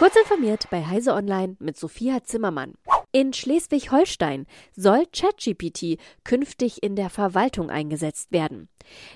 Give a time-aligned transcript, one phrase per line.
[0.00, 2.72] Kurz informiert bei Heise Online mit Sophia Zimmermann.
[3.12, 8.70] In Schleswig-Holstein soll ChatGPT künftig in der Verwaltung eingesetzt werden.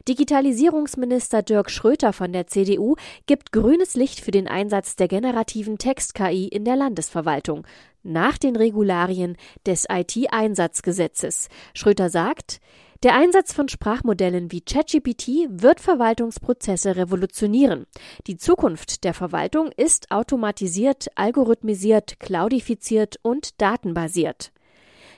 [0.06, 6.48] Digitalisierungsminister Dirk Schröter von der CDU gibt grünes Licht für den Einsatz der generativen Text-KI
[6.48, 7.66] in der Landesverwaltung
[8.02, 11.48] nach den Regularien des IT-Einsatzgesetzes.
[11.72, 12.60] Schröter sagt,
[13.04, 17.84] der Einsatz von Sprachmodellen wie ChatGPT wird Verwaltungsprozesse revolutionieren.
[18.26, 24.52] Die Zukunft der Verwaltung ist automatisiert, algorithmisiert, cloudifiziert und datenbasiert.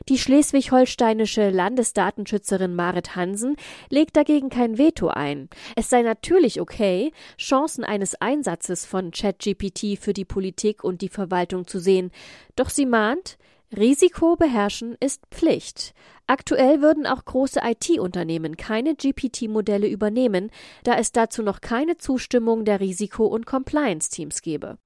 [0.09, 3.57] Die schleswig-holsteinische Landesdatenschützerin Marit Hansen
[3.88, 5.48] legt dagegen kein Veto ein.
[5.77, 11.68] Es sei natürlich okay, Chancen eines Einsatzes von ChatGPT für die Politik und die Verwaltung
[11.68, 12.10] zu sehen.
[12.57, 13.38] Doch sie mahnt,
[13.75, 15.93] Risiko beherrschen ist Pflicht.
[16.29, 20.51] Aktuell würden auch große IT-Unternehmen keine GPT-Modelle übernehmen,
[20.84, 24.79] da es dazu noch keine Zustimmung der Risiko- und Compliance-Teams gebe.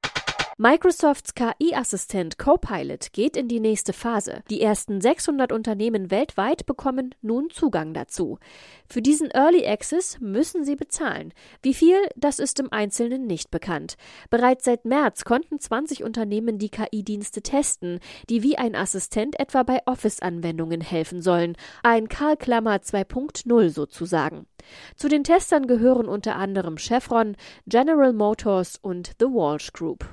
[0.62, 4.43] Microsofts KI-Assistent Copilot geht in die nächste Phase.
[4.51, 8.38] Die ersten 600 Unternehmen weltweit bekommen nun Zugang dazu.
[8.87, 11.32] Für diesen Early Access müssen sie bezahlen.
[11.62, 13.96] Wie viel, das ist im Einzelnen nicht bekannt.
[14.29, 17.98] Bereits seit März konnten 20 Unternehmen die KI-Dienste testen,
[18.29, 21.57] die wie ein Assistent etwa bei Office-Anwendungen helfen sollen.
[21.82, 24.46] Ein Karl Klammer 2.0 sozusagen.
[24.95, 27.35] Zu den Testern gehören unter anderem Chevron,
[27.66, 30.04] General Motors und The Walsh Group.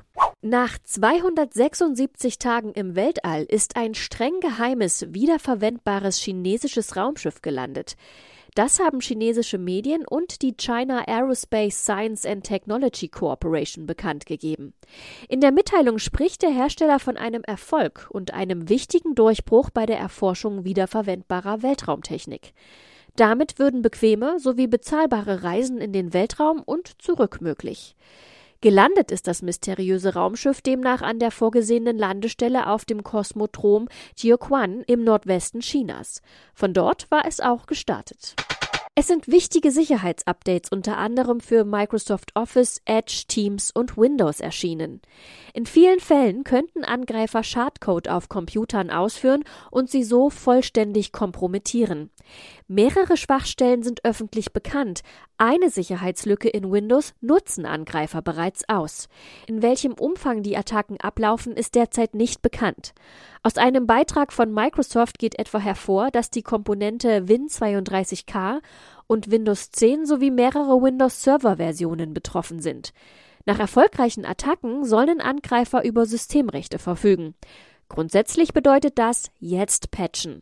[0.50, 7.98] Nach 276 Tagen im Weltall ist ein streng geheimes, wiederverwendbares chinesisches Raumschiff gelandet.
[8.56, 14.73] Das haben chinesische Medien und die China Aerospace Science and Technology Corporation bekannt gegeben.
[15.28, 20.00] In der Mitteilung spricht der Hersteller von einem Erfolg und einem wichtigen Durchbruch bei der
[20.00, 22.53] Erforschung wiederverwendbarer Weltraumtechnik.
[23.18, 27.98] Damit würden bequeme sowie bezahlbare Reisen in den Weltraum und zurück möglich.
[28.61, 35.03] Gelandet ist das mysteriöse Raumschiff demnach an der vorgesehenen Landestelle auf dem Kosmodrom Jiuquan im
[35.03, 36.22] Nordwesten Chinas.
[36.56, 38.35] Von dort war es auch gestartet.
[39.00, 45.03] Es sind wichtige Sicherheitsupdates unter anderem für Microsoft Office, Edge, Teams und Windows erschienen.
[45.53, 52.09] In vielen Fällen könnten Angreifer Schadcode auf Computern ausführen und sie so vollständig kompromittieren.
[52.69, 55.00] Mehrere Schwachstellen sind öffentlich bekannt.
[55.38, 59.07] Eine Sicherheitslücke in Windows nutzen Angreifer bereits aus.
[59.47, 62.94] In welchem Umfang die Attacken ablaufen, ist derzeit nicht bekannt.
[63.41, 68.59] Aus einem Beitrag von Microsoft geht etwa hervor, dass die Komponente Win32k
[69.07, 72.91] und Windows 10 sowie mehrere Windows Server Versionen betroffen sind.
[73.45, 77.33] Nach erfolgreichen Attacken sollen Angreifer über Systemrechte verfügen.
[77.88, 80.41] Grundsätzlich bedeutet das jetzt patchen.